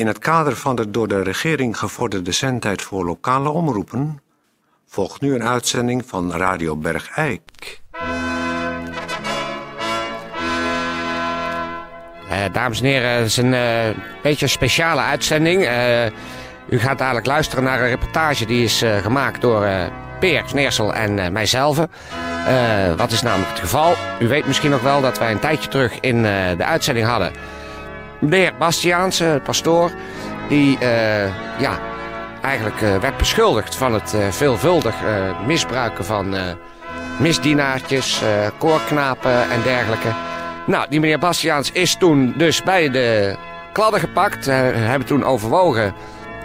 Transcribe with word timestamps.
In 0.00 0.06
het 0.06 0.18
kader 0.18 0.56
van 0.56 0.76
de 0.76 0.90
door 0.90 1.08
de 1.08 1.22
regering 1.22 1.78
gevorderde 1.78 2.32
zendtijd 2.32 2.82
voor 2.82 3.04
lokale 3.04 3.48
omroepen 3.48 4.22
volgt 4.86 5.20
nu 5.20 5.34
een 5.34 5.44
uitzending 5.44 6.02
van 6.06 6.32
Radio 6.32 6.76
Bergijk. 6.76 7.80
Uh, 12.30 12.36
dames 12.52 12.80
en 12.80 12.86
heren, 12.86 13.10
het 13.10 13.26
is 13.26 13.36
een 13.36 13.52
uh, 13.52 13.96
beetje 14.22 14.44
een 14.44 14.50
speciale 14.50 15.00
uitzending. 15.00 15.62
Uh, 15.62 16.04
u 16.68 16.78
gaat 16.78 16.98
dadelijk 16.98 17.26
luisteren 17.26 17.64
naar 17.64 17.80
een 17.80 17.88
reportage 17.88 18.46
die 18.46 18.64
is 18.64 18.84
gemaakt 19.00 19.40
door 19.40 19.68
Peer 20.20 20.42
Sneersel 20.46 20.94
en 20.94 21.32
mijzelf. 21.32 21.76
wat 22.96 23.12
is 23.12 23.22
namelijk 23.22 23.50
het 23.50 23.60
geval? 23.60 23.94
U 24.20 24.28
weet 24.28 24.46
misschien 24.46 24.70
nog 24.70 24.82
wel 24.82 25.00
dat 25.00 25.18
wij 25.18 25.30
een 25.30 25.38
tijdje 25.38 25.68
terug 25.68 26.00
in 26.00 26.22
de 26.22 26.64
uitzending 26.64 27.06
hadden 27.06 27.32
meneer 28.20 28.52
Bastiaanse, 28.58 29.40
pastoor, 29.44 29.90
die 30.48 30.78
ja, 31.58 31.78
eigenlijk 32.42 32.80
werd 32.80 33.16
beschuldigd 33.16 33.76
van 33.76 33.94
het 33.94 34.16
veelvuldig 34.30 34.94
misbruiken 35.46 36.04
van 36.04 36.34
misdienaartjes, 37.18 38.22
koorknapen 38.58 39.50
en 39.50 39.62
dergelijke. 39.62 40.08
Nou, 40.66 40.86
die 40.88 41.00
meneer 41.00 41.18
Bastiaans 41.18 41.72
is 41.72 41.96
toen 41.96 42.34
dus 42.36 42.62
bij 42.62 42.90
de 42.90 43.36
kladden 43.72 44.00
gepakt. 44.00 44.46
Hebben 44.46 45.08
toen 45.08 45.24
overwogen 45.24 45.94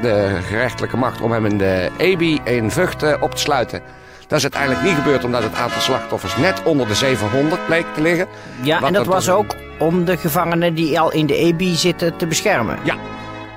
de 0.02 0.38
gerechtelijke 0.48 0.98
macht 0.98 1.22
om 1.22 1.32
hem 1.32 1.46
in 1.46 1.58
de 1.58 1.90
EBI 1.98 2.42
in 2.44 2.72
Vught 2.72 3.20
op 3.20 3.36
te 3.36 3.42
sluiten. 3.42 3.82
Dat 4.28 4.38
is 4.38 4.44
uiteindelijk 4.44 4.84
niet 4.84 4.96
gebeurd 4.96 5.24
omdat 5.24 5.44
het 5.44 5.56
aantal 5.56 5.82
slachtoffers 5.82 6.38
net 6.38 6.64
onder 6.64 6.88
de 6.88 6.96
700 6.96 7.66
bleek 7.66 7.86
te 7.94 8.02
liggen. 8.02 8.28
Ja, 8.62 8.82
en 8.82 8.94
dat 8.94 9.06
was 9.06 9.30
ook 9.30 9.56
om 9.80 10.06
de 10.06 10.18
gevangenen 10.18 10.74
die 10.74 11.00
al 11.00 11.12
in 11.12 11.26
de 11.26 11.36
EBI 11.36 11.76
zitten 11.76 12.18
te 12.18 12.28
beschermen. 12.28 12.78
Ja, 12.84 12.96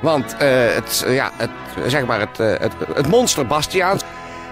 want 0.00 0.34
uh, 0.34 0.38
het, 0.74 1.04
ja, 1.08 1.30
het, 1.36 1.50
zeg 1.86 2.06
maar 2.06 2.20
het, 2.20 2.38
het, 2.38 2.72
het 2.94 3.08
monster 3.08 3.46
Bastiaans 3.46 4.02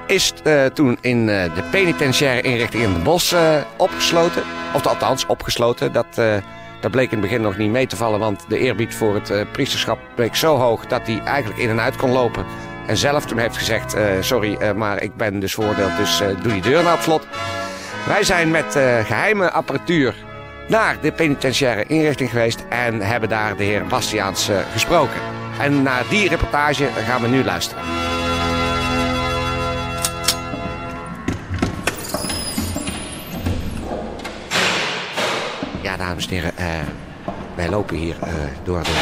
is 0.06 0.32
uh, 0.44 0.64
toen 0.64 0.98
in 1.00 1.26
de 1.26 1.62
penitentiaire 1.70 2.40
inrichting 2.40 2.82
in 2.82 2.92
de 2.92 2.98
bos 2.98 3.34
opgesloten. 3.76 4.42
Of 4.74 4.86
althans, 4.86 5.26
opgesloten. 5.26 5.92
Dat, 5.92 6.06
dat 6.80 6.90
bleek 6.90 7.10
in 7.10 7.18
het 7.18 7.20
begin 7.20 7.40
nog 7.40 7.56
niet 7.56 7.70
mee 7.70 7.86
te 7.86 7.96
vallen, 7.96 8.18
want 8.18 8.44
de 8.48 8.58
eerbied 8.58 8.94
voor 8.94 9.14
het 9.14 9.52
priesterschap 9.52 9.98
bleek 10.14 10.34
zo 10.34 10.56
hoog 10.56 10.86
dat 10.86 11.06
hij 11.06 11.20
eigenlijk 11.24 11.60
in 11.60 11.68
en 11.68 11.80
uit 11.80 11.96
kon 11.96 12.10
lopen. 12.10 12.44
En 12.86 12.96
zelf 12.96 13.26
toen 13.26 13.38
heeft 13.38 13.56
gezegd: 13.56 13.96
Sorry, 14.20 14.72
maar 14.76 15.02
ik 15.02 15.16
ben 15.16 15.40
dus 15.40 15.54
veroordeeld, 15.54 15.96
dus 15.96 16.22
doe 16.42 16.52
die 16.52 16.62
deur 16.62 16.82
nou 16.82 16.94
op 16.94 17.02
slot. 17.02 17.26
Wij 18.06 18.24
zijn 18.24 18.50
met 18.50 18.72
geheime 19.04 19.50
apparatuur 19.50 20.14
naar 20.68 21.00
de 21.00 21.12
penitentiaire 21.12 21.84
inrichting 21.86 22.30
geweest 22.30 22.64
en 22.68 23.00
hebben 23.00 23.28
daar 23.28 23.56
de 23.56 23.64
heer 23.64 23.86
Bastiaans 23.86 24.50
gesproken. 24.72 25.20
En 25.60 25.82
naar 25.82 26.04
die 26.08 26.28
reportage 26.28 26.84
gaan 26.84 27.22
we 27.22 27.28
nu 27.28 27.44
luisteren. 27.44 27.82
Ja, 35.82 35.96
dames 35.96 36.26
en 36.26 36.32
heren, 36.32 36.52
uh, 36.58 36.66
wij 37.54 37.68
lopen 37.68 37.96
hier 37.96 38.16
uh, 38.24 38.32
door 38.64 38.82
de 38.82 38.94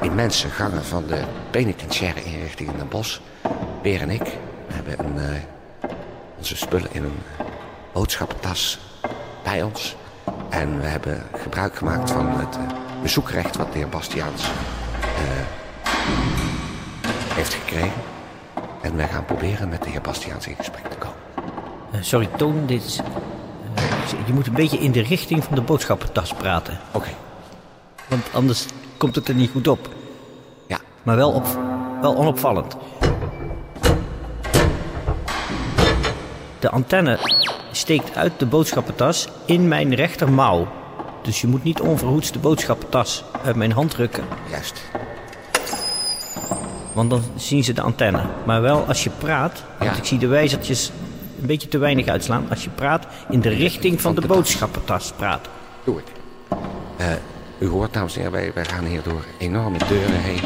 immense 0.00 0.48
gangen 0.48 0.84
van 0.84 1.06
de 1.06 1.22
penitentiaire 1.50 2.24
inrichting 2.24 2.70
in 2.70 2.76
Den 2.76 2.88
Bosch. 2.88 3.18
Beer 3.82 4.00
en 4.00 4.10
ik 4.10 4.36
hebben 4.72 4.98
een, 4.98 5.42
onze 6.38 6.56
spullen 6.56 6.88
in 6.92 7.04
een 7.04 7.18
boodschappentas 7.92 8.78
bij 9.42 9.62
ons. 9.62 9.96
En 10.50 10.80
we 10.80 10.86
hebben 10.86 11.22
gebruik 11.42 11.76
gemaakt 11.76 12.10
van 12.10 12.26
het 12.30 12.58
bezoekrecht 13.02 13.56
wat 13.56 13.72
de 13.72 13.78
heer 13.78 13.88
Bastiaans 13.88 14.50
heeft 17.34 17.54
gekregen. 17.54 18.02
En 18.82 18.96
wij 18.96 19.08
gaan 19.08 19.24
proberen 19.24 19.68
met 19.68 19.82
de 19.82 19.90
heer 19.90 20.00
Bastiaans 20.00 20.46
in 20.46 20.56
gesprek 20.56 20.86
te 20.86 20.96
komen. 20.96 22.04
sorry, 22.04 22.28
Toon, 22.36 22.66
dit 22.66 22.84
is 22.84 23.00
je 24.26 24.32
moet 24.32 24.46
een 24.46 24.54
beetje 24.54 24.78
in 24.78 24.92
de 24.92 25.02
richting 25.02 25.44
van 25.44 25.54
de 25.54 25.60
boodschappentas 25.60 26.34
praten. 26.34 26.78
Oké. 26.92 27.08
Want 28.08 28.26
anders 28.32 28.66
komt 28.96 29.14
het 29.14 29.28
er 29.28 29.34
niet 29.34 29.50
goed 29.50 29.68
op. 29.68 29.88
Ja. 30.66 30.78
Maar 31.02 31.16
wel, 31.16 31.30
op, 31.30 31.46
wel 32.00 32.16
onopvallend. 32.16 32.76
De 36.58 36.70
antenne 36.70 37.18
steekt 37.70 38.16
uit 38.16 38.32
de 38.38 38.46
boodschappentas 38.46 39.28
in 39.44 39.68
mijn 39.68 39.94
rechtermouw. 39.94 40.68
Dus 41.22 41.40
je 41.40 41.46
moet 41.46 41.64
niet 41.64 41.80
onverhoeds 41.80 42.32
de 42.32 42.38
boodschappentas 42.38 43.24
uit 43.44 43.56
mijn 43.56 43.72
hand 43.72 43.90
drukken. 43.90 44.24
Juist. 44.50 44.82
Want 46.92 47.10
dan 47.10 47.22
zien 47.36 47.64
ze 47.64 47.72
de 47.72 47.80
antenne. 47.80 48.22
Maar 48.44 48.62
wel 48.62 48.84
als 48.84 49.04
je 49.04 49.10
praat, 49.10 49.62
want 49.78 49.96
ik 49.96 50.04
zie 50.04 50.18
de 50.18 50.26
wijzertjes 50.26 50.92
een 51.40 51.46
beetje 51.46 51.68
te 51.68 51.78
weinig 51.78 52.06
uitslaan 52.06 52.46
als 52.50 52.64
je 52.64 52.70
praat 52.70 53.06
in 53.30 53.40
de 53.40 53.48
richting 53.48 54.00
van 54.00 54.14
de 54.14 54.26
boodschappentas 54.26 55.12
praat. 55.16 55.48
Doe 55.84 55.98
ik. 55.98 56.04
Uh, 57.00 57.06
u 57.58 57.66
hoort, 57.66 57.92
dames 57.92 58.16
en 58.16 58.22
heren, 58.22 58.32
wij, 58.32 58.52
wij 58.54 58.64
gaan 58.64 58.84
hier 58.84 59.02
door 59.02 59.24
enorme 59.38 59.78
deuren 59.88 60.20
heen. 60.20 60.40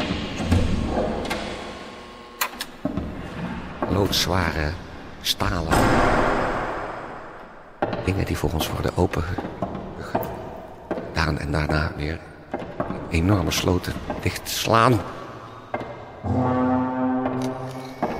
Loodzware 3.89 4.71
stalen 5.21 5.73
dingen 8.05 8.25
die 8.25 8.37
voor 8.37 8.49
ons 8.53 8.69
worden 8.69 8.91
open 8.95 9.23
gedaan 9.99 11.39
en 11.39 11.51
daarna 11.51 11.91
weer 11.97 12.19
enorme 13.09 13.51
sloten 13.51 13.93
dicht 14.21 14.49
slaan. 14.49 15.01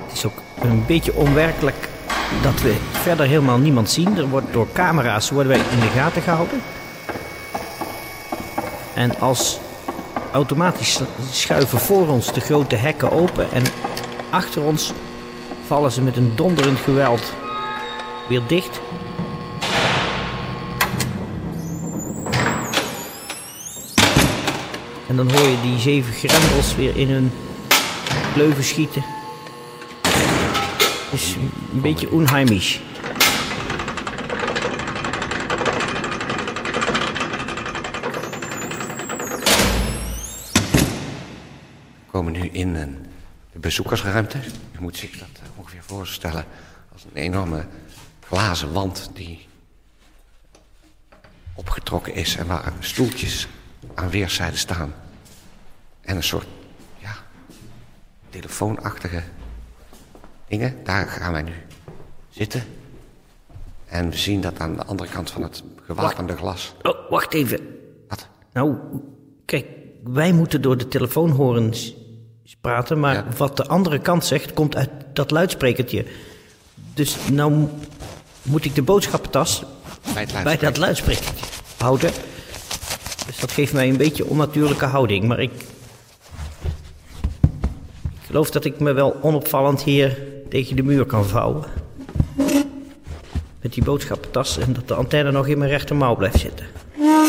Het 0.06 0.12
is 0.12 0.26
ook 0.26 0.42
een 0.60 0.86
beetje 0.86 1.14
onwerkelijk 1.14 1.88
dat 2.42 2.60
we 2.60 2.76
verder 2.92 3.26
helemaal 3.26 3.58
niemand 3.58 3.90
zien. 3.90 4.18
Er 4.18 4.28
wordt 4.28 4.52
door 4.52 4.68
camera's 4.72 5.30
worden 5.30 5.52
wij 5.52 5.60
in 5.70 5.80
de 5.80 5.86
gaten 5.86 6.22
gehouden. 6.22 6.60
En 8.94 9.20
als 9.20 9.60
automatisch 10.32 11.00
schuiven 11.30 11.78
voor 11.78 12.08
ons 12.08 12.32
de 12.32 12.40
grote 12.40 12.76
hekken 12.76 13.12
open 13.12 13.52
en 13.52 13.62
achter 14.30 14.62
ons 14.62 14.92
vallen 15.66 15.92
ze 15.92 16.02
met 16.02 16.16
een 16.16 16.32
donderend 16.36 16.78
geweld 16.78 17.32
weer 18.28 18.42
dicht. 18.46 18.80
En 25.16 25.26
dan 25.26 25.36
hoor 25.36 25.48
je 25.48 25.60
die 25.60 25.78
zeven 25.78 26.12
grendels 26.12 26.74
weer 26.74 26.96
in 26.96 27.10
hun 27.10 27.32
leuven 28.34 28.64
schieten 28.64 29.04
is 31.10 31.34
een 31.72 31.80
beetje 31.80 32.10
onheimisch. 32.10 32.80
We 41.82 42.10
komen 42.10 42.32
nu 42.32 42.48
in 42.48 42.74
een 42.74 43.06
bezoekersruimte. 43.52 44.38
Je 44.72 44.78
moet 44.80 44.96
zich 44.96 45.18
dat 45.18 45.28
ongeveer 45.56 45.82
voorstellen 45.82 46.44
als 46.92 47.04
een 47.04 47.22
enorme 47.22 47.66
glazen 48.20 48.72
wand 48.72 49.10
die 49.14 49.46
opgetrokken 51.54 52.14
is 52.14 52.36
en 52.36 52.46
waar 52.46 52.72
stoeltjes 52.80 53.48
aan 53.94 54.10
weerszijden 54.10 54.58
staan. 54.58 54.94
En 56.06 56.16
een 56.16 56.22
soort 56.22 56.46
ja, 56.98 57.16
telefoonachtige 58.30 59.22
Inge, 60.48 60.74
daar 60.84 61.06
gaan 61.06 61.32
wij 61.32 61.42
nu 61.42 61.52
zitten. 62.30 62.64
En 63.86 64.10
we 64.10 64.16
zien 64.16 64.40
dat 64.40 64.58
aan 64.58 64.76
de 64.76 64.84
andere 64.84 65.10
kant 65.10 65.30
van 65.30 65.42
het 65.42 65.62
gewapende 65.82 66.36
glas. 66.36 66.74
Oh, 66.82 67.10
wacht 67.10 67.34
even. 67.34 67.60
Wat? 68.08 68.28
Nou, 68.52 68.76
kijk, 69.44 69.66
wij 70.04 70.32
moeten 70.32 70.62
door 70.62 70.76
de 70.76 70.88
telefoonhorens 70.88 71.94
praten, 72.60 73.00
maar 73.00 73.24
wat 73.36 73.56
de 73.56 73.66
andere 73.66 73.98
kant 73.98 74.24
zegt, 74.24 74.52
komt 74.52 74.76
uit 74.76 74.90
dat 75.12 75.30
luidsprekertje. 75.30 76.06
Dus 76.94 77.16
nou 77.32 77.68
moet 78.42 78.64
ik 78.64 78.74
de 78.74 78.82
boodschappentas 78.82 79.64
bij, 80.14 80.26
bij 80.42 80.56
dat 80.56 80.76
luidsprekertje 80.76 81.46
houden. 81.76 82.10
Dus 83.26 83.38
dat 83.38 83.50
geeft 83.50 83.72
mij 83.72 83.88
een 83.88 83.96
beetje 83.96 84.26
onnatuurlijke 84.26 84.84
houding, 84.84 85.24
maar 85.24 85.40
ik. 85.40 85.52
Geloof 88.36 88.50
dat 88.50 88.64
ik 88.64 88.80
me 88.80 88.92
wel 88.92 89.16
onopvallend 89.22 89.82
hier 89.82 90.18
tegen 90.48 90.76
de 90.76 90.82
muur 90.82 91.04
kan 91.04 91.24
vouwen. 91.24 91.64
Met 93.60 93.72
die 93.72 93.84
boodschappentas 93.84 94.58
en 94.58 94.72
dat 94.72 94.88
de 94.88 94.94
antenne 94.94 95.30
nog 95.30 95.46
in 95.46 95.58
mijn 95.58 95.70
rechtermouw 95.70 96.16
blijft 96.16 96.38
zitten. 96.38 96.66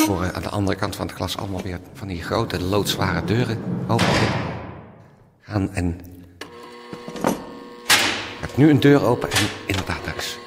Voor 0.05 0.31
aan 0.33 0.41
de 0.41 0.49
andere 0.49 0.77
kant 0.77 0.95
van 0.95 1.07
het 1.07 1.15
glas 1.15 1.37
allemaal 1.37 1.61
weer 1.61 1.79
van 1.93 2.07
die 2.07 2.23
grote 2.23 2.61
loodzware 2.61 3.25
deuren 3.25 3.57
open 3.87 4.05
gaan. 5.41 5.73
En 5.73 5.99
gaat 8.39 8.57
nu 8.57 8.69
een 8.69 8.79
deur 8.79 9.03
open 9.03 9.31
en 9.31 9.47
inderdaad, 9.65 10.05
daar 10.05 10.17
is 10.17 10.37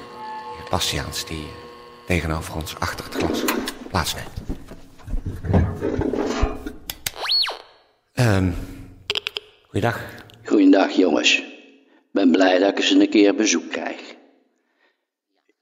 Bastiaans 0.71 1.27
die 1.27 1.47
tegenover 2.07 2.55
ons 2.55 2.75
achter 2.79 3.05
het 3.05 3.15
glas 3.15 3.45
plaatsneemt. 3.91 4.31
Um, 8.15 8.55
goeiedag. 9.69 10.20
Goeiedag, 10.51 10.91
jongens. 10.91 11.39
Ik 11.39 12.13
ben 12.13 12.31
blij 12.31 12.59
dat 12.59 12.71
ik 12.71 12.79
eens 12.79 12.91
een 12.91 13.09
keer 13.09 13.35
bezoek 13.35 13.71
krijg. 13.71 14.01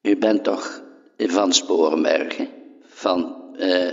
U 0.03 0.17
bent 0.17 0.45
toch 0.45 0.83
van 1.17 1.53
Sporenbergen? 1.53 2.49
Van 2.87 3.37
uh, 3.59 3.89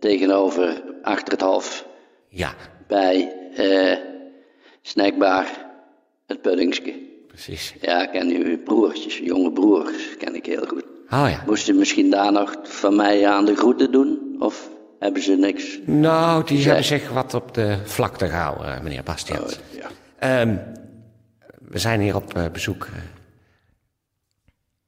tegenover, 0.00 0.82
achter 1.02 1.32
het 1.32 1.40
half. 1.40 1.86
Ja. 2.28 2.54
Bij 2.86 3.32
uh, 3.58 3.96
snackbar 4.82 5.46
het 6.26 6.42
Puddingske. 6.42 6.94
Precies. 7.26 7.74
Ja, 7.80 8.02
ik 8.02 8.10
ken 8.10 8.28
uw 8.28 8.62
broertjes, 8.62 9.18
jonge 9.18 9.52
broers, 9.52 10.16
ken 10.16 10.34
ik 10.34 10.46
heel 10.46 10.66
goed. 10.66 10.84
Oh 11.10 11.26
ja. 11.30 11.42
Moest 11.46 11.68
u 11.68 11.72
misschien 11.72 12.10
daar 12.10 12.32
nog 12.32 12.56
van 12.62 12.96
mij 12.96 13.28
aan 13.28 13.44
de 13.44 13.56
groeten 13.56 13.92
doen? 13.92 14.36
Of 14.38 14.68
hebben 14.98 15.22
ze 15.22 15.34
niks? 15.34 15.78
Nou, 15.84 16.44
die 16.44 16.64
hebben 16.64 16.84
zich 16.84 17.10
wat 17.10 17.34
op 17.34 17.54
de 17.54 17.78
vlakte 17.84 18.26
gehouden, 18.26 18.74
eh, 18.74 18.80
meneer 18.80 19.02
Bastiaan. 19.02 19.42
Oh, 19.42 19.50
ja. 19.70 19.88
Um, 20.24 20.60
we 21.58 21.78
zijn 21.78 22.00
hier 22.00 22.16
op 22.16 22.36
uh, 22.36 22.50
bezoek 22.52 22.86
uh, 22.86 22.94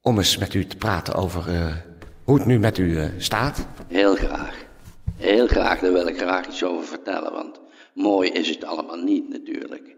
om 0.01 0.17
eens 0.17 0.37
met 0.37 0.53
u 0.53 0.65
te 0.65 0.77
praten 0.77 1.13
over 1.13 1.49
uh, 1.49 1.75
hoe 2.23 2.37
het 2.37 2.45
nu 2.45 2.59
met 2.59 2.77
u 2.77 3.09
staat. 3.17 3.67
Heel 3.87 4.15
graag. 4.15 4.65
Heel 5.17 5.47
graag, 5.47 5.79
daar 5.79 5.93
wil 5.93 6.07
ik 6.07 6.17
graag 6.17 6.47
iets 6.47 6.63
over 6.63 6.87
vertellen, 6.87 7.31
want 7.31 7.59
mooi 7.93 8.29
is 8.29 8.49
het 8.49 8.63
allemaal 8.63 8.97
niet 8.97 9.29
natuurlijk. 9.29 9.95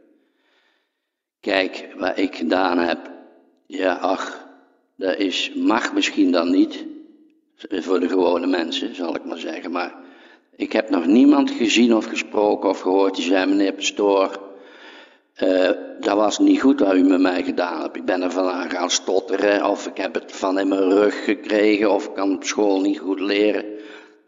Kijk, 1.40 1.88
wat 1.98 2.18
ik 2.18 2.36
gedaan 2.36 2.78
heb, 2.78 3.12
ja 3.66 3.94
ach, 3.94 4.48
dat 4.96 5.18
is, 5.18 5.52
mag 5.56 5.94
misschien 5.94 6.32
dan 6.32 6.52
niet, 6.52 6.86
voor 7.70 8.00
de 8.00 8.08
gewone 8.08 8.48
mensen, 8.48 8.96
zal 8.96 9.16
ik 9.16 9.26
maar 9.26 9.38
zeggen, 9.38 9.72
maar 9.72 9.96
ik 10.56 10.72
heb 10.72 10.90
nog 10.90 11.06
niemand 11.06 11.52
gezien 11.52 11.96
of 11.96 12.06
gesproken 12.06 12.70
of 12.70 12.80
gehoord 12.80 13.16
die 13.16 13.26
zei, 13.26 13.46
meneer 13.46 13.74
Pastoor, 13.74 14.53
uh, 15.44 15.70
dat 16.00 16.18
was 16.18 16.40
niet 16.40 16.62
goed 16.62 16.80
wat 16.80 16.94
u 16.94 17.04
met 17.04 17.22
mij 17.22 17.44
gedaan 17.44 17.82
hebt. 17.82 17.96
Ik 17.96 18.06
ben 18.06 18.22
er 18.22 18.32
vandaan 18.32 18.70
gaan 18.70 18.90
stotteren, 18.90 19.70
of 19.70 19.88
ik 19.88 19.98
heb 19.98 20.14
het 20.14 20.32
van 20.32 20.60
in 20.60 20.68
mijn 20.68 20.90
rug 20.90 21.24
gekregen, 21.24 21.92
of 21.92 22.06
ik 22.06 22.14
kan 22.14 22.36
op 22.36 22.44
school 22.44 22.82
niet 22.82 23.00
goed 23.00 23.20
leren. 23.20 23.66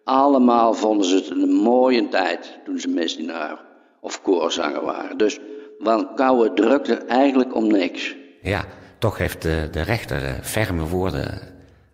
Allemaal 0.03 0.73
vonden 0.73 1.07
ze 1.07 1.15
het 1.15 1.29
een 1.29 1.49
mooie 1.49 2.09
tijd 2.09 2.59
toen 2.65 2.79
ze 2.79 2.87
misdienaar 2.87 3.59
of 3.99 4.21
koorzanger 4.21 4.85
waren. 4.85 5.17
Dus 5.17 5.39
van 5.79 6.15
koude 6.15 6.53
drukte 6.53 6.95
eigenlijk 6.95 7.55
om 7.55 7.67
niks. 7.67 8.15
Ja, 8.41 8.65
toch 8.97 9.17
heeft 9.17 9.41
de, 9.41 9.67
de 9.71 9.81
rechter 9.81 10.23
uh, 10.23 10.29
ferme 10.41 10.87
woorden 10.87 11.39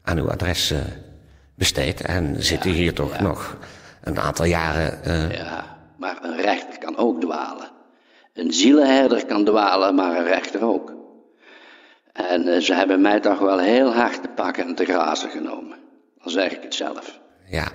aan 0.03 0.17
uw 0.17 0.29
adres 0.29 0.73
besteed. 1.55 2.01
En 2.01 2.43
zit 2.43 2.65
u 2.65 2.69
hier 2.69 2.93
toch 2.93 3.19
nog 3.19 3.57
een 4.03 4.19
aantal 4.19 4.45
jaren. 4.45 4.99
Uh... 5.07 5.31
Ja, 5.31 5.77
maar 5.97 6.17
een 6.21 6.41
rechter 6.41 6.77
kan 6.79 6.97
ook 6.97 7.21
dwalen. 7.21 7.79
Een 8.33 8.53
zielenherder 8.53 9.25
kan 9.25 9.45
dwalen, 9.45 9.95
maar 9.95 10.17
een 10.17 10.23
rechter 10.23 10.63
ook. 10.63 10.93
En 12.13 12.61
ze 12.61 12.73
hebben 12.73 13.01
mij 13.01 13.19
toch 13.19 13.39
wel 13.39 13.59
heel 13.59 13.93
hard 13.93 14.21
te 14.21 14.27
pakken 14.35 14.67
en 14.67 14.75
te 14.75 14.85
grazen 14.85 15.29
genomen. 15.29 15.77
Dan 16.21 16.31
zeg 16.31 16.51
ik 16.51 16.63
het 16.63 16.75
zelf. 16.75 17.19
Ja, 17.45 17.67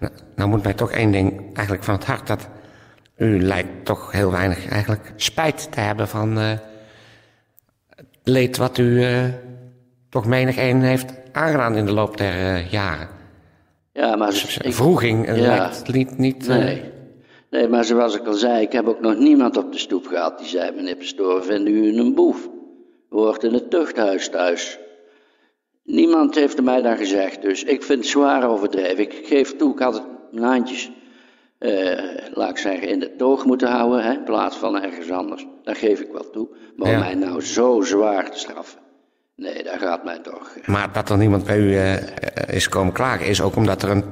nou, 0.00 0.12
nou 0.34 0.48
moet 0.48 0.62
mij 0.62 0.74
toch 0.74 0.90
één 0.90 1.10
ding 1.10 1.54
eigenlijk 1.54 1.84
van 1.84 1.94
het 1.94 2.04
hart 2.04 2.26
dat 2.26 2.48
u 3.16 3.42
lijkt 3.42 3.84
toch 3.84 4.12
heel 4.12 4.30
weinig 4.30 4.68
eigenlijk 4.68 5.12
spijt 5.16 5.72
te 5.72 5.80
hebben 5.80 6.08
van 6.08 6.38
uh, 6.38 6.50
het 7.88 8.06
leed 8.22 8.56
wat 8.56 8.78
u 8.78 8.84
uh, 8.84 9.24
toch 10.08 10.26
menig 10.26 10.56
een 10.56 10.82
heeft 10.82 11.14
aangedaan 11.32 11.76
in 11.76 11.86
de 11.86 11.92
loop 11.92 12.16
der 12.16 12.34
uh, 12.34 12.70
jaren. 12.70 13.08
Ja, 13.92 14.16
maar... 14.16 14.30
Dus, 14.30 14.58
ik, 14.58 14.74
vroeging 14.74 15.26
ja, 15.26 15.34
lijkt 15.34 15.92
niet... 15.92 16.18
niet 16.18 16.46
nee. 16.46 16.92
Nee, 17.54 17.68
maar 17.68 17.84
zoals 17.84 18.16
ik 18.16 18.26
al 18.26 18.32
zei, 18.32 18.62
ik 18.62 18.72
heb 18.72 18.88
ook 18.88 19.00
nog 19.00 19.16
niemand 19.18 19.56
op 19.56 19.72
de 19.72 19.78
stoep 19.78 20.06
gehad 20.06 20.38
die 20.38 20.48
zei... 20.48 20.72
Meneer 20.72 20.96
Pastoor, 20.96 21.44
vindt 21.44 21.68
u 21.68 21.98
een 21.98 22.14
boef? 22.14 22.48
Hoort 23.08 23.44
in 23.44 23.52
het 23.52 23.70
tuchthuis 23.70 24.28
thuis. 24.28 24.78
Niemand 25.84 26.34
heeft 26.34 26.62
mij 26.62 26.82
dat 26.82 26.96
gezegd, 26.96 27.42
dus 27.42 27.64
ik 27.64 27.82
vind 27.82 27.98
het 27.98 28.08
zwaar 28.08 28.48
overdreven. 28.48 28.98
Ik 28.98 29.20
geef 29.24 29.56
toe, 29.56 29.72
ik 29.72 29.78
had 29.78 29.94
het 29.94 30.04
mijn 30.30 30.44
handjes 30.44 30.90
uh, 31.58 31.98
laat 32.32 32.50
ik 32.50 32.58
zeggen, 32.58 32.88
in 32.88 32.98
de 32.98 33.16
toog 33.16 33.44
moeten 33.44 33.68
houden, 33.68 34.04
hè, 34.04 34.12
in 34.12 34.24
plaats 34.24 34.56
van 34.56 34.82
ergens 34.82 35.10
anders. 35.10 35.46
Dat 35.62 35.78
geef 35.78 36.00
ik 36.00 36.12
wel 36.12 36.30
toe. 36.30 36.48
Maar 36.76 36.92
om 36.92 36.98
mij 36.98 37.14
nou 37.14 37.42
zo 37.42 37.80
zwaar 37.80 38.30
te 38.30 38.38
straffen, 38.38 38.80
nee, 39.36 39.62
dat 39.62 39.78
gaat 39.78 40.04
mij 40.04 40.18
toch. 40.18 40.54
Uh... 40.56 40.66
Maar 40.66 40.92
dat 40.92 41.10
er 41.10 41.16
niemand 41.16 41.44
bij 41.44 41.58
u 41.58 41.70
uh, 41.70 41.96
is 42.46 42.68
komen 42.68 42.92
klagen, 42.92 43.26
is 43.26 43.42
ook 43.42 43.56
omdat 43.56 43.82
er 43.82 43.90
een 43.90 44.04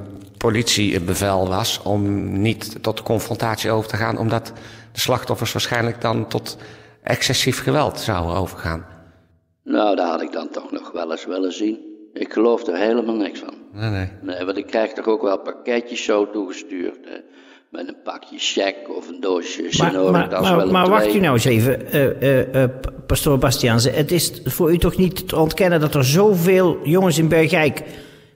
politiebevel 0.43 1.47
was 1.47 1.81
om 1.83 2.01
niet 2.41 2.83
tot 2.83 2.97
de 2.97 3.03
confrontatie 3.03 3.71
over 3.71 3.89
te 3.89 3.95
gaan, 3.95 4.17
omdat 4.17 4.51
de 4.91 4.99
slachtoffers 4.99 5.51
waarschijnlijk 5.51 6.01
dan 6.01 6.27
tot 6.27 6.57
excessief 7.03 7.63
geweld 7.63 7.99
zouden 7.99 8.35
overgaan. 8.35 8.85
Nou, 9.63 9.95
daar 9.95 10.07
had 10.07 10.21
ik 10.21 10.31
dan 10.31 10.49
toch 10.49 10.71
nog 10.71 10.91
wel 10.91 11.11
eens 11.11 11.25
willen 11.25 11.53
zien. 11.53 11.77
Ik 12.13 12.33
geloof 12.33 12.67
er 12.67 12.77
helemaal 12.77 13.15
niks 13.15 13.39
van. 13.39 13.53
Nee, 13.73 13.89
nee. 13.89 14.09
Nee, 14.21 14.45
want 14.45 14.57
ik 14.57 14.65
krijg 14.67 14.93
toch 14.93 15.07
ook 15.07 15.21
wel 15.21 15.39
pakketjes 15.39 16.03
zo 16.03 16.29
toegestuurd. 16.29 16.99
Hè? 17.05 17.17
Met 17.69 17.87
een 17.87 18.01
pakje 18.03 18.37
check 18.37 18.75
of 18.87 19.09
een 19.09 19.19
doosje 19.19 19.69
maar, 19.77 20.11
maar, 20.11 20.41
maar, 20.41 20.67
maar 20.67 20.89
wacht 20.89 21.15
u 21.15 21.19
nou 21.19 21.33
eens 21.33 21.45
even, 21.45 21.95
uh, 21.95 22.53
uh, 22.53 22.69
pastoor 23.07 23.37
Bastiaanse. 23.37 23.89
Het 23.89 24.11
is 24.11 24.41
voor 24.43 24.71
u 24.71 24.77
toch 24.77 24.97
niet 24.97 25.27
te 25.27 25.37
ontkennen 25.37 25.79
dat 25.79 25.95
er 25.95 26.05
zoveel 26.05 26.79
jongens 26.83 27.17
in 27.17 27.27
Bergijk 27.27 27.83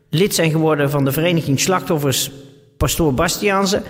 lid 0.10 0.36
zijn 0.36 0.52
geworden 0.52 0.90
van 0.90 1.06
de 1.06 1.12
vereniging 1.12 1.60
Slachtoffers 1.60 2.32
Pastoor 2.78 3.14
Bastiaanse 3.14 3.82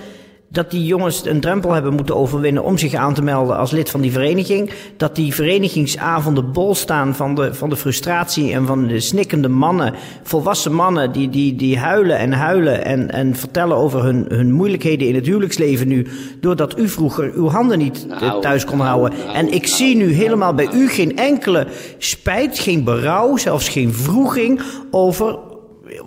dat 0.49 0.71
die 0.71 0.85
jongens 0.85 1.25
een 1.25 1.39
drempel 1.39 1.71
hebben 1.71 1.93
moeten 1.93 2.15
overwinnen 2.15 2.63
om 2.63 2.77
zich 2.77 2.93
aan 2.93 3.13
te 3.13 3.21
melden 3.21 3.57
als 3.57 3.71
lid 3.71 3.89
van 3.89 4.01
die 4.01 4.11
vereniging. 4.11 4.71
Dat 4.97 5.15
die 5.15 5.33
verenigingsavonden 5.33 6.51
bol 6.51 6.75
staan 6.75 7.15
van 7.15 7.35
de, 7.35 7.53
van 7.53 7.69
de 7.69 7.75
frustratie 7.75 8.53
en 8.53 8.65
van 8.65 8.87
de 8.87 8.99
snikkende 8.99 9.47
mannen, 9.47 9.93
volwassen 10.23 10.73
mannen 10.73 11.11
die, 11.11 11.29
die, 11.29 11.55
die 11.55 11.77
huilen 11.77 12.17
en 12.17 12.33
huilen 12.33 12.85
en, 12.85 13.11
en 13.11 13.35
vertellen 13.35 13.77
over 13.77 14.03
hun, 14.03 14.25
hun 14.27 14.51
moeilijkheden 14.51 15.07
in 15.07 15.15
het 15.15 15.25
huwelijksleven 15.25 15.87
nu. 15.87 16.07
Doordat 16.39 16.79
u 16.79 16.87
vroeger 16.87 17.31
uw 17.33 17.47
handen 17.47 17.77
niet 17.77 18.07
eh, 18.09 18.21
nou, 18.21 18.41
thuis 18.41 18.65
kon 18.65 18.77
nou, 18.77 18.89
houden. 18.89 19.19
Nou, 19.19 19.35
en 19.37 19.53
ik 19.53 19.67
zie 19.67 19.95
nu 19.95 20.11
helemaal 20.11 20.53
bij 20.53 20.69
u 20.73 20.89
geen 20.89 21.17
enkele 21.17 21.67
spijt, 21.97 22.59
geen 22.59 22.83
berouw, 22.83 23.37
zelfs 23.37 23.69
geen 23.69 23.93
vroeging 23.93 24.61
over 24.91 25.37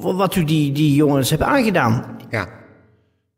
wat 0.03 0.35
u 0.35 0.45
die, 0.45 0.73
die 0.73 0.95
jongens 0.95 1.31
hebt 1.31 1.43
aangedaan. 1.43 2.19
Ja. 2.31 2.49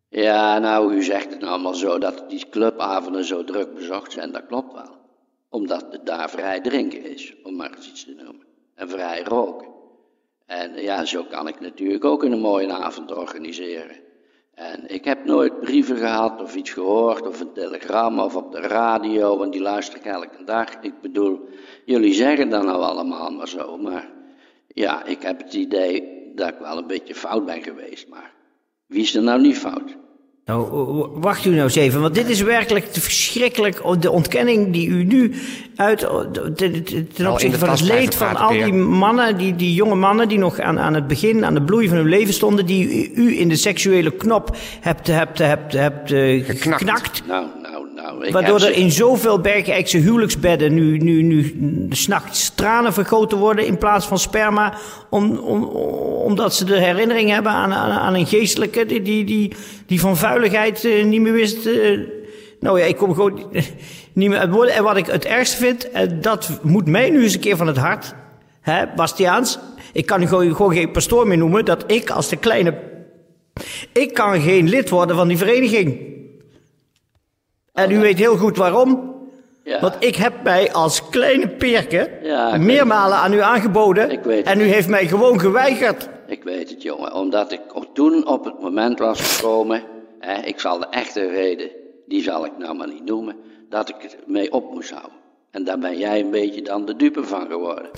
Ja, 0.09 0.59
nou, 0.59 0.94
u 0.94 1.03
zegt 1.03 1.31
het 1.31 1.41
nou 1.41 1.53
allemaal 1.53 1.75
zo 1.75 1.99
dat 1.99 2.25
die 2.29 2.47
clubavonden 2.50 3.25
zo 3.25 3.44
druk 3.44 3.75
bezocht 3.75 4.12
zijn, 4.12 4.32
dat 4.32 4.47
klopt 4.47 4.73
wel. 4.73 4.97
Omdat 5.48 5.86
het 5.91 6.06
daar 6.06 6.31
vrij 6.31 6.60
drinken 6.60 7.05
is, 7.10 7.34
om 7.43 7.56
maar 7.56 7.72
eens 7.77 7.89
iets 7.89 8.05
te 8.05 8.15
noemen. 8.17 8.46
En 8.75 8.89
vrij 8.89 9.22
roken. 9.22 9.69
En 10.46 10.82
ja, 10.82 11.05
zo 11.05 11.25
kan 11.25 11.48
ik 11.48 11.60
natuurlijk 11.60 12.05
ook 12.05 12.22
een 12.22 12.39
mooie 12.39 12.72
avond 12.72 13.13
organiseren. 13.17 13.96
En 14.55 14.94
ik 14.94 15.05
heb 15.05 15.25
nooit 15.25 15.60
brieven 15.60 15.96
gehad 15.96 16.43
of 16.43 16.55
iets 16.55 16.70
gehoord 16.70 17.27
of 17.27 17.41
een 17.41 17.53
telegram 17.53 18.19
of 18.19 18.36
op 18.36 18.53
de 18.53 18.60
radio, 18.60 19.39
want 19.39 19.53
die 19.53 19.63
luister 19.63 19.98
ik 19.98 20.05
elke 20.05 20.44
dag. 20.44 20.75
Ik 20.81 21.01
bedoel, 21.01 21.48
jullie 21.84 22.15
zeggen 22.15 22.48
dan 22.48 22.65
nou 22.65 22.82
allemaal 22.82 23.31
maar 23.31 23.48
zo, 23.48 23.77
maar 23.77 24.10
ja, 24.69 25.05
ik 25.05 25.22
heb 25.22 25.39
het 25.39 25.55
idee 25.55 26.21
dat 26.36 26.48
ik 26.48 26.58
wel 26.60 26.79
een 26.79 26.86
beetje 26.86 27.15
fout 27.15 27.46
ben 27.46 27.62
geweest, 27.62 28.08
maar 28.08 28.32
wie 28.86 29.03
is 29.03 29.15
er 29.15 29.22
nou 29.22 29.41
niet 29.41 29.58
fout? 29.58 29.96
Nou, 30.44 31.08
wacht 31.15 31.44
u 31.44 31.51
nou 31.51 31.62
eens 31.62 31.74
even, 31.74 32.01
want 32.01 32.15
dit 32.15 32.29
is 32.29 32.41
werkelijk 32.41 32.86
verschrikkelijk. 32.91 34.01
De 34.01 34.10
ontkenning 34.10 34.72
die 34.72 34.89
u 34.89 35.05
nu 35.05 35.34
uit. 35.77 35.98
ten 36.56 37.08
nou, 37.17 37.32
opzichte 37.32 37.58
van 37.58 37.69
het 37.69 37.81
leed 37.81 38.15
van 38.15 38.36
al 38.36 38.51
die 38.51 38.72
mannen, 38.72 39.39
die, 39.39 39.56
die 39.56 39.74
jonge 39.74 39.94
mannen 39.94 40.29
die 40.29 40.39
nog 40.39 40.60
aan, 40.60 40.79
aan 40.79 40.94
het 40.94 41.06
begin, 41.06 41.44
aan 41.44 41.55
de 41.55 41.62
bloei 41.62 41.89
van 41.89 41.96
hun 41.96 42.08
leven 42.08 42.34
stonden, 42.34 42.67
die 42.67 43.12
u 43.15 43.39
in 43.39 43.48
de 43.48 43.56
seksuele 43.56 44.10
knop 44.10 44.56
hebt, 44.81 45.06
hebt, 45.06 45.39
hebt, 45.39 45.72
hebt, 45.72 46.08
hebt 46.08 46.60
geknakt. 46.60 47.22
Waardoor 48.31 48.60
er 48.60 48.76
in 48.76 48.90
zoveel 48.90 49.40
Bergijkse 49.40 49.98
huwelijksbedden 49.98 50.74
nu, 50.74 50.98
nu, 50.98 51.22
nu 51.22 51.54
s'nachts 51.90 52.54
tranen 52.54 52.92
vergoten 52.92 53.38
worden 53.38 53.66
in 53.66 53.78
plaats 53.78 54.06
van 54.06 54.19
sperma. 54.19 54.74
Om, 55.10 55.38
om, 55.38 55.64
omdat 56.24 56.54
ze 56.54 56.64
de 56.64 56.78
herinnering 56.78 57.31
hebben 57.31 57.52
aan, 57.52 57.72
aan, 57.72 57.90
aan 57.90 58.14
een 58.14 58.26
geestelijke 58.26 58.86
die, 58.86 59.02
die, 59.02 59.24
die, 59.24 59.52
die 59.86 60.00
van 60.00 60.16
vuiligheid 60.16 60.84
uh, 60.84 61.04
niet 61.04 61.20
meer 61.20 61.32
wist. 61.32 61.66
Uh, 61.66 62.00
nou 62.60 62.78
ja, 62.78 62.84
ik 62.84 62.96
kom 62.96 63.14
gewoon 63.14 63.42
niet 64.12 64.28
meer 64.28 64.38
uit 64.38 64.50
woorden. 64.50 64.74
En 64.74 64.82
wat 64.82 64.96
ik 64.96 65.06
het 65.06 65.24
ergste 65.24 65.56
vind, 65.56 65.90
en 65.90 66.20
dat 66.20 66.60
moet 66.62 66.86
mij 66.86 67.10
nu 67.10 67.22
eens 67.22 67.34
een 67.34 67.40
keer 67.40 67.56
van 67.56 67.66
het 67.66 67.76
hart. 67.76 68.14
Hè, 68.60 68.84
Bastiaans, 68.96 69.58
ik 69.92 70.06
kan 70.06 70.28
gewoon, 70.28 70.56
gewoon 70.56 70.72
geen 70.72 70.90
pastoor 70.90 71.26
meer 71.26 71.38
noemen. 71.38 71.64
Dat 71.64 71.84
ik 71.86 72.10
als 72.10 72.28
de 72.28 72.36
kleine. 72.36 72.74
Ik 73.92 74.14
kan 74.14 74.40
geen 74.40 74.69
lid 74.69 74.88
worden 74.88 75.16
van 75.16 75.28
die 75.28 75.38
vereniging. 75.38 76.11
En 77.72 77.91
u 77.91 77.98
weet 77.98 78.19
heel 78.19 78.36
goed 78.36 78.56
waarom. 78.56 79.10
Ja. 79.64 79.81
Want 79.81 79.94
ik 79.98 80.17
heb 80.17 80.43
mij 80.43 80.72
als 80.72 81.08
kleine 81.08 81.48
perke 81.48 82.10
ja, 82.22 82.56
meermalen 82.56 83.17
aan 83.17 83.32
u 83.32 83.41
aangeboden. 83.41 84.22
en 84.44 84.60
u 84.60 84.64
heeft 84.64 84.88
mij 84.88 85.06
gewoon 85.06 85.41
geweigerd. 85.41 86.08
Ik 86.26 86.43
weet 86.43 86.70
het, 86.70 86.82
jongen. 86.82 87.14
Omdat 87.14 87.52
ik 87.52 87.60
toen 87.93 88.26
op 88.26 88.44
het 88.44 88.60
moment 88.60 88.98
was 88.98 89.20
gekomen. 89.20 89.82
Hè, 90.19 90.43
ik 90.43 90.60
zal 90.60 90.79
de 90.79 90.86
echte 90.91 91.29
reden 91.29 91.70
die 92.06 92.22
zal 92.22 92.44
ik 92.44 92.58
nou 92.58 92.74
maar 92.74 92.88
niet 92.88 93.05
noemen, 93.05 93.36
dat 93.69 93.88
ik 93.88 93.94
het 93.98 94.17
mee 94.26 94.52
op 94.52 94.72
moest 94.74 94.91
houden. 94.91 95.19
En 95.50 95.64
daar 95.64 95.79
ben 95.79 95.98
jij 95.98 96.20
een 96.20 96.31
beetje 96.31 96.62
dan 96.62 96.84
de 96.84 96.96
dupe 96.96 97.24
van 97.24 97.46
geworden. 97.46 97.91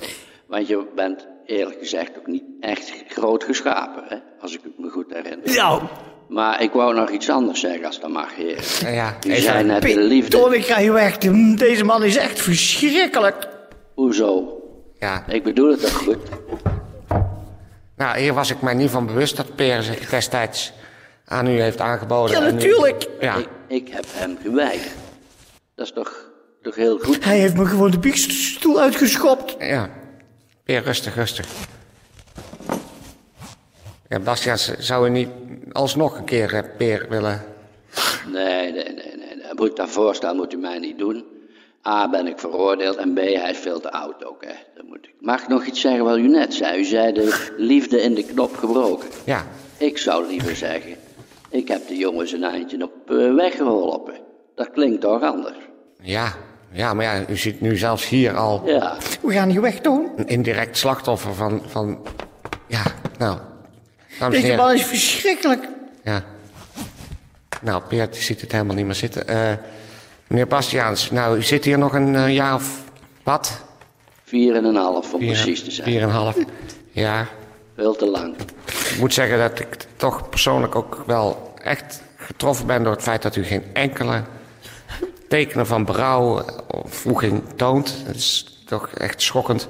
Want 0.47 0.67
je 0.67 0.85
bent 0.95 1.27
eerlijk 1.45 1.77
gezegd 1.79 2.11
ook 2.17 2.27
niet 2.27 2.43
echt 2.59 2.93
groot 3.07 3.43
geschapen, 3.43 4.03
hè? 4.07 4.15
als 4.41 4.53
ik 4.53 4.59
het 4.63 4.79
me 4.79 4.89
goed 4.89 5.05
herinner. 5.13 5.55
Nou, 5.55 5.81
Maar 6.27 6.61
ik 6.61 6.71
wou 6.71 6.95
nog 6.95 7.09
iets 7.09 7.29
anders 7.29 7.59
zeggen 7.59 7.85
als 7.85 7.99
dat 7.99 8.09
mag, 8.09 8.35
heer. 8.35 8.63
Ja, 8.93 9.17
U 9.27 9.29
even- 9.29 9.41
zei 9.43 9.63
net 9.63 9.81
de 9.81 9.99
liefde. 9.99 10.37
Ton, 10.37 10.53
ik 10.53 10.65
ga 10.65 10.79
je 10.79 10.91
weg. 10.91 11.17
Deze 11.57 11.83
man 11.83 12.03
is 12.03 12.15
echt 12.17 12.39
verschrikkelijk. 12.41 13.47
Hoezo? 13.93 14.59
ja. 14.99 15.23
Ik 15.27 15.43
bedoel 15.43 15.71
het 15.71 15.81
toch 15.81 15.93
goed? 15.93 16.17
Nou, 17.97 18.19
hier 18.19 18.33
was 18.33 18.51
ik 18.51 18.61
mij 18.61 18.73
niet 18.73 18.89
van 18.89 19.05
bewust 19.05 19.37
dat 19.37 19.55
Peer 19.55 19.81
zich 19.81 20.09
destijds 20.09 20.73
aan 21.25 21.47
u 21.47 21.61
heeft 21.61 21.79
aangeboden. 21.81 22.41
Ja, 22.41 22.47
u- 22.47 22.51
natuurlijk. 22.51 23.07
Ja, 23.19 23.35
Ik, 23.35 23.47
ik 23.67 23.87
heb 23.89 24.05
hem 24.07 24.37
geweigerd. 24.41 24.93
Dat 25.75 25.85
is 25.85 25.91
toch, 25.91 26.29
toch 26.61 26.75
heel 26.75 26.99
goed? 26.99 27.23
Hij 27.25 27.39
heeft 27.39 27.57
me 27.57 27.65
gewoon 27.65 27.91
de 27.91 27.99
biechtstoel 27.99 28.79
uitgeschopt. 28.79 29.55
ja. 29.59 29.89
Peer, 30.65 30.83
rustig, 30.83 31.15
rustig. 31.15 31.47
Ja, 34.09 34.19
Bastiaan, 34.19 34.57
zou 34.79 35.07
u 35.07 35.09
niet 35.09 35.29
alsnog 35.71 36.17
een 36.17 36.25
keer 36.25 36.53
eh, 36.53 36.63
Peer 36.77 37.05
willen... 37.09 37.43
Nee, 38.31 38.71
nee, 38.71 38.83
nee, 38.83 39.15
nee. 39.15 39.41
Dat, 39.47 39.57
moet, 39.57 39.75
dat 39.75 39.89
voorstel 39.89 40.35
moet 40.35 40.53
u 40.53 40.57
mij 40.57 40.79
niet 40.79 40.97
doen. 40.97 41.25
A, 41.87 42.09
ben 42.09 42.27
ik 42.27 42.39
veroordeeld 42.39 42.95
en 42.95 43.13
B, 43.13 43.17
hij 43.17 43.49
is 43.51 43.57
veel 43.57 43.79
te 43.79 43.91
oud 43.91 44.25
ook, 44.25 44.45
hè. 44.45 44.53
Dat 44.75 44.85
moet 44.85 45.05
ik. 45.05 45.13
Mag 45.19 45.41
ik 45.41 45.47
nog 45.47 45.65
iets 45.65 45.81
zeggen 45.81 46.03
wat 46.03 46.17
u 46.17 46.27
net 46.27 46.53
zei? 46.53 46.79
U 46.79 46.83
zei 46.83 47.13
de 47.13 47.53
liefde 47.57 48.01
in 48.01 48.13
de 48.13 48.23
knop 48.23 48.57
gebroken. 48.57 49.09
Ja, 49.25 49.45
Ik 49.77 49.97
zou 49.97 50.27
liever 50.27 50.55
zeggen, 50.55 50.95
ik 51.49 51.67
heb 51.67 51.87
de 51.87 51.95
jongens 51.97 52.31
een 52.31 52.43
eindje 52.43 52.83
op 52.83 53.11
eh, 53.11 53.33
weg 53.33 53.55
geholpen. 53.55 54.13
Dat 54.55 54.71
klinkt 54.71 55.01
toch 55.01 55.21
anders? 55.21 55.57
ja, 56.01 56.35
ja, 56.71 56.93
maar 56.93 57.05
ja, 57.05 57.23
u 57.29 57.37
ziet 57.37 57.61
nu 57.61 57.77
zelfs 57.77 58.07
hier 58.09 58.35
al 58.35 58.61
Ja, 58.65 58.97
We 59.21 59.33
gaan 59.33 59.49
hier 59.49 59.61
weg, 59.61 59.79
Toon. 59.79 60.09
een 60.15 60.27
indirect 60.27 60.77
slachtoffer 60.77 61.33
van... 61.33 61.61
van 61.67 61.99
ja, 62.67 62.83
nou... 63.17 63.37
Deze 64.29 64.55
man 64.55 64.73
is 64.73 64.83
verschrikkelijk. 64.85 65.67
Ja. 66.03 66.23
Nou, 67.61 67.81
Peer 67.87 68.09
die 68.11 68.21
ziet 68.21 68.41
het 68.41 68.51
helemaal 68.51 68.75
niet 68.75 68.85
meer 68.85 68.95
zitten. 68.95 69.27
Eh, 69.27 69.51
meneer 70.27 70.47
Bastiaans, 70.47 71.11
nou, 71.11 71.37
u 71.37 71.43
zit 71.43 71.65
hier 71.65 71.77
nog 71.77 71.93
een 71.93 72.15
eh, 72.15 72.33
jaar 72.33 72.53
of 72.55 72.83
wat? 73.23 73.63
vier 74.23 74.55
en 74.55 74.63
een 74.65 74.75
half 74.75 75.13
om 75.13 75.19
Vier- 75.19 75.31
precies 75.31 75.63
te 75.63 75.71
zijn. 75.71 75.87
Vier 75.87 76.01
en 76.01 76.07
een 76.07 76.13
half. 76.13 76.37
Ja, 76.91 77.27
Veel 77.75 77.95
te 77.95 78.05
lang. 78.05 78.35
ik 78.65 78.95
moet 78.99 79.13
zeggen 79.13 79.37
dat 79.37 79.59
ik 79.59 79.77
toch 79.95 80.29
persoonlijk 80.29 80.75
ook 80.75 81.03
wel 81.05 81.53
echt 81.63 82.01
getroffen 82.17 82.67
ben 82.67 82.83
door 82.83 82.93
het 82.93 83.01
feit 83.03 83.21
dat 83.21 83.35
u 83.35 83.43
geen 83.43 83.63
enkele 83.73 84.23
tekenen 85.35 85.65
van 85.67 85.85
berouw 85.85 86.41
of 86.67 86.93
voeging 86.93 87.43
toont. 87.55 88.03
Dat 88.05 88.15
is 88.15 88.57
toch 88.65 88.87
echt 88.89 89.21
schokkend. 89.21 89.67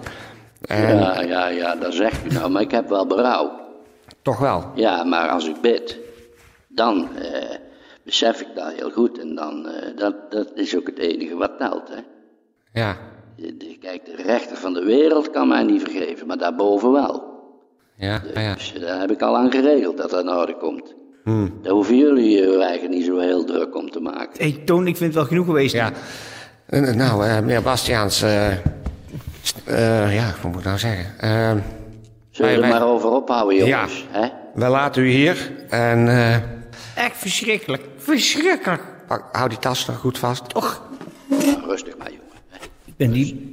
En 0.61 0.97
Ja, 0.97 1.21
ja, 1.21 1.47
ja, 1.47 1.75
dat 1.75 1.93
zegt 1.93 2.25
u 2.25 2.33
nou, 2.33 2.49
maar 2.51 2.61
ik 2.61 2.71
heb 2.71 2.89
wel 2.89 3.07
berouw. 3.07 3.51
toch 4.21 4.37
wel. 4.39 4.71
Ja, 4.75 5.03
maar 5.03 5.29
als 5.29 5.47
ik 5.47 5.61
bid, 5.61 5.97
dan 6.67 7.15
eh, 7.17 7.55
besef 8.03 8.41
ik 8.41 8.47
dat 8.55 8.73
heel 8.73 8.91
goed. 8.91 9.19
En 9.19 9.35
dan, 9.35 9.67
eh, 9.67 9.97
dat, 9.97 10.31
dat 10.31 10.51
is 10.55 10.77
ook 10.77 10.87
het 10.87 10.97
enige 10.97 11.35
wat 11.35 11.57
telt, 11.57 11.89
hè. 11.89 11.99
Ja, 12.81 12.97
de- 13.35 13.77
Kijk, 13.81 14.05
de 14.05 14.15
rechter 14.15 14.57
van 14.57 14.73
de 14.73 14.83
wereld 14.83 15.29
kan 15.31 15.47
mij 15.47 15.63
niet 15.63 15.81
vergeven, 15.81 16.27
maar 16.27 16.37
daarboven 16.37 16.91
wel. 16.91 17.23
ja, 17.97 18.21
ja. 18.33 18.41
ja. 18.41 18.53
Dus 18.53 18.73
daar 18.79 18.99
heb 18.99 19.11
ik 19.11 19.21
al 19.21 19.37
aan 19.37 19.51
geregeld 19.51 19.97
dat 19.97 20.09
dat 20.09 20.21
in 20.23 20.29
orde 20.29 20.57
komt. 20.57 20.93
Daar 21.61 21.73
hoeven 21.73 21.97
jullie 21.97 22.29
je 22.29 22.63
eigenlijk 22.63 22.93
niet 22.93 23.05
zo 23.05 23.19
heel 23.19 23.45
druk 23.45 23.75
om 23.75 23.91
te 23.91 23.99
maken. 23.99 24.43
Hé, 24.43 24.49
hey, 24.49 24.61
Toon, 24.65 24.87
ik 24.87 24.97
vind 24.97 25.05
het 25.09 25.13
wel 25.13 25.25
genoeg 25.25 25.45
geweest. 25.45 25.73
Ja. 25.73 25.91
Eh, 26.65 26.81
Nou, 26.93 27.25
eh, 27.25 27.33
meneer 27.35 27.61
Bastiaans, 27.61 28.21
eh, 28.21 28.47
st- 29.41 29.61
eh, 29.65 30.15
ja, 30.15 30.25
wat 30.41 30.51
moet 30.51 30.59
ik 30.59 30.65
nou 30.65 30.77
zeggen? 30.77 31.05
Eh, 31.19 31.29
Zullen 31.29 31.61
we 32.31 32.43
Wij- 32.43 32.53
er 32.53 32.59
wij- 32.59 32.69
maar 32.69 32.87
over 32.87 33.09
ophouden, 33.09 33.57
jongens? 33.67 34.05
Hè? 34.09 34.27
we 34.53 34.67
laten 34.67 35.03
u 35.03 35.09
hier 35.09 35.51
en 35.69 36.07
eh, 36.07 36.33
Echt 36.95 37.17
verschrikkelijk. 37.17 37.83
Verschrikkelijk. 37.97 38.81
pak- 39.07 39.29
hou 39.35 39.49
die 39.49 39.59
tas 39.59 39.85
nog 39.87 39.97
goed 39.97 40.17
vast. 40.17 40.53
Och, 40.53 40.81
Nou, 41.29 41.65
rustig 41.65 41.97
maar, 41.97 42.07
jongen. 42.11 42.61
ik 42.85 42.93
ben 42.97 43.11
die, 43.11 43.51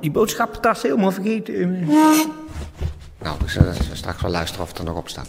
die 0.00 0.10
boodschappentas 0.10 0.82
helemaal 0.82 1.10
vergeten. 1.12 1.84
Nou, 3.22 3.36
we 3.44 3.48
zullen 3.50 3.74
straks 3.92 4.22
wel 4.22 4.30
luisteren 4.30 4.62
of 4.62 4.68
het 4.68 4.78
er 4.78 4.84
nog 4.84 4.96
op 4.96 5.08
staat. 5.08 5.28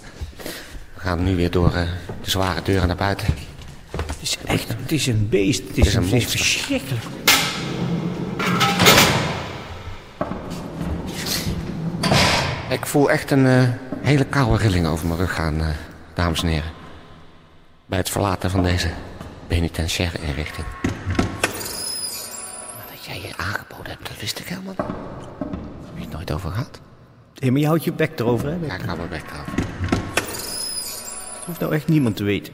We 1.04 1.10
gaan 1.10 1.24
nu 1.24 1.36
weer 1.36 1.52
door 1.52 1.74
eh, 1.74 1.88
de 2.22 2.30
zware 2.30 2.62
deuren 2.62 2.88
naar 2.88 2.96
buiten. 2.96 3.28
Het 3.92 4.22
is 4.22 4.38
echt, 4.46 4.68
het 4.68 4.92
is 4.92 5.08
een 5.08 5.30
beest. 5.30 5.68
Het 5.68 5.78
is, 5.78 5.88
is 5.88 5.94
een 5.94 6.04
het 6.04 6.14
is 6.14 6.26
verschrikkelijk. 6.26 7.04
Ik 12.70 12.86
voel 12.86 13.12
echt 13.12 13.32
een 13.32 13.46
eh, 13.46 13.70
hele 14.02 14.26
koude 14.26 14.64
rilling 14.64 14.88
over 14.88 15.08
mijn 15.08 15.20
rug 15.20 15.34
gaan, 15.34 15.62
eh, 15.62 15.68
dames 16.14 16.42
en 16.42 16.48
heren. 16.48 16.72
Bij 17.86 17.98
het 17.98 18.10
verlaten 18.10 18.50
van 18.50 18.64
deze 18.64 18.90
penitentiaire 19.48 20.18
inrichting. 20.20 20.68
Maar 22.76 22.88
dat 22.92 23.06
jij 23.06 23.22
je 23.22 23.38
aangeboden 23.38 23.92
hebt, 23.92 24.08
dat 24.08 24.20
wist 24.20 24.40
ik 24.40 24.48
helemaal 24.48 24.76
niet. 24.78 24.88
Heb 25.86 25.96
je 25.96 26.02
het 26.02 26.12
nooit 26.12 26.32
over 26.32 26.52
gehad? 26.52 26.80
Hé, 27.40 27.52
maar 27.52 27.60
je 27.60 27.68
houdt 27.68 27.84
je 27.84 27.94
bek 27.94 28.20
erover, 28.20 28.50
hè? 28.50 28.58
Ja, 28.66 28.74
ik 28.74 28.82
ga 28.82 28.96
maar 28.96 29.10
weg 29.10 29.22
trouwens. 29.22 29.63
Dat 31.44 31.46
hoeft 31.46 31.60
nou 31.60 31.74
echt 31.74 31.88
niemand 31.88 32.16
te 32.16 32.24
weten. 32.24 32.54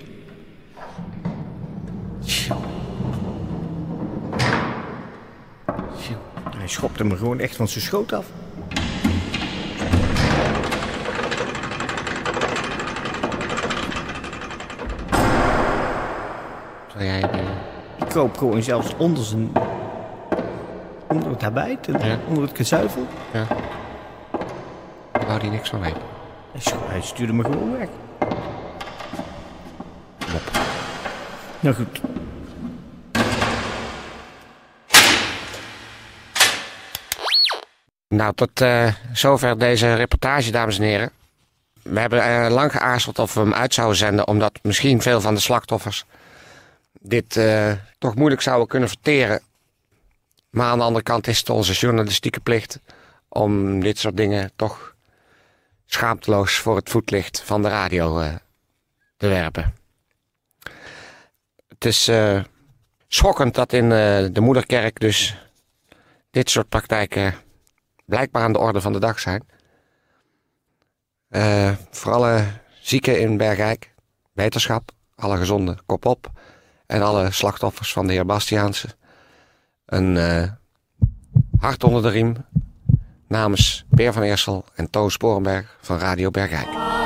Hij 6.57 6.67
schopte 6.67 7.03
me 7.03 7.17
gewoon 7.17 7.39
echt 7.39 7.55
van 7.55 7.67
zijn 7.67 7.83
schoot 7.83 8.13
af. 8.13 8.25
Zou 16.91 17.03
jij... 17.03 17.21
eh, 17.21 17.39
Ik 17.97 18.05
kroop 18.07 18.37
gewoon 18.37 18.63
zelfs 18.63 18.93
onder 18.97 19.23
zijn... 19.23 19.51
Onder 21.07 21.29
het 21.29 21.41
Ja. 22.05 22.17
onder 22.27 22.43
het 22.43 22.55
gezuivel. 22.57 23.05
Ja. 23.33 23.45
Daar 25.11 25.25
wou 25.27 25.39
hij 25.39 25.49
niks 25.49 25.69
van 25.69 25.79
weten. 25.79 26.01
Hij 26.87 27.01
stuurde 27.01 27.33
me 27.33 27.43
gewoon 27.43 27.77
weg. 27.77 27.87
Nou 31.59 31.75
goed. 31.75 32.01
Nou, 38.07 38.33
tot 38.33 38.61
eh, 38.61 38.93
zover 39.13 39.57
deze 39.57 39.93
reportage, 39.93 40.51
dames 40.51 40.77
en 40.77 40.83
heren. 40.83 41.11
We 41.81 41.99
hebben 41.99 42.23
eh, 42.23 42.51
lang 42.51 42.71
geaarzeld 42.71 43.19
of 43.19 43.33
we 43.33 43.39
hem 43.39 43.53
uit 43.53 43.73
zouden 43.73 43.97
zenden, 43.97 44.27
omdat 44.27 44.59
misschien 44.61 45.01
veel 45.01 45.21
van 45.21 45.33
de 45.33 45.39
slachtoffers 45.39 46.05
dit 47.01 47.37
eh, 47.37 47.71
toch 47.97 48.15
moeilijk 48.15 48.41
zouden 48.41 48.67
kunnen 48.67 48.89
verteren. 48.89 49.41
Maar 50.49 50.67
aan 50.67 50.77
de 50.77 50.83
andere 50.83 51.03
kant 51.03 51.27
is 51.27 51.39
het 51.39 51.49
onze 51.49 51.73
journalistieke 51.73 52.39
plicht 52.39 52.79
om 53.27 53.79
dit 53.79 53.97
soort 53.97 54.17
dingen 54.17 54.51
toch 54.55 54.95
schaamteloos 55.85 56.57
voor 56.57 56.75
het 56.75 56.89
voetlicht 56.89 57.41
van 57.41 57.61
de 57.61 57.69
radio 57.69 58.23
te 59.17 59.27
werpen. 59.27 59.78
Het 61.79 61.87
is 61.87 62.07
eh, 62.07 62.43
schokkend 63.07 63.55
dat 63.55 63.73
in 63.73 63.83
eh, 63.83 64.25
de 64.31 64.41
moederkerk 64.41 64.99
dus 64.99 65.37
dit 66.31 66.49
soort 66.49 66.69
praktijken 66.69 67.33
blijkbaar 68.05 68.43
aan 68.43 68.53
de 68.53 68.59
orde 68.59 68.81
van 68.81 68.93
de 68.93 68.99
dag 68.99 69.19
zijn. 69.19 69.43
Eh, 71.29 71.71
voor 71.91 72.13
alle 72.13 72.43
zieken 72.81 73.19
in 73.19 73.37
Bergijk, 73.37 73.93
wetenschap, 74.33 74.91
alle 75.15 75.37
gezonden, 75.37 75.77
kop 75.85 76.05
op. 76.05 76.31
En 76.85 77.01
alle 77.01 77.31
slachtoffers 77.31 77.93
van 77.93 78.07
de 78.07 78.13
heer 78.13 78.25
Bastiaanse. 78.25 78.87
Een 79.85 80.15
hart 81.59 81.83
onder 81.83 82.01
de 82.01 82.09
riem 82.09 82.35
namens 83.27 83.85
Peer 83.89 84.13
van 84.13 84.23
Eersel 84.23 84.65
en 84.73 84.89
Toon 84.89 85.11
Sporenberg 85.11 85.77
van 85.81 85.97
Radio 85.97 86.31
Bergijk. 86.31 86.98